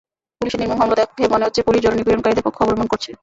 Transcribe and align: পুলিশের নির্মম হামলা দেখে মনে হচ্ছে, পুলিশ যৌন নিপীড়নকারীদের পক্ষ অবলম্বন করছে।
পুলিশের 0.41 0.59
নির্মম 0.61 0.79
হামলা 0.81 0.95
দেখে 1.01 1.31
মনে 1.33 1.45
হচ্ছে, 1.45 1.61
পুলিশ 1.63 1.81
যৌন 1.83 1.95
নিপীড়নকারীদের 1.97 2.45
পক্ষ 2.47 2.57
অবলম্বন 2.61 2.87
করছে। 2.91 3.09